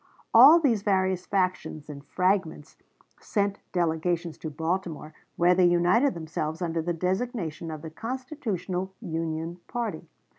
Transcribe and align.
All 0.33 0.59
these 0.59 0.81
various 0.81 1.27
factions 1.27 1.87
and 1.87 2.03
fragments 2.03 2.75
sent 3.19 3.59
delegations 3.71 4.35
to 4.39 4.49
Baltimore, 4.49 5.13
where 5.35 5.53
they 5.53 5.67
united 5.67 6.15
themselves 6.15 6.59
under 6.59 6.81
the 6.81 6.91
designation 6.91 7.69
of 7.69 7.83
the 7.83 7.91
Constitutional 7.91 8.95
Union 8.99 9.57
Party. 9.67 10.07